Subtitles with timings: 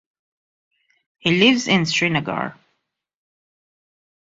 [1.19, 2.57] He lives in Srinagar.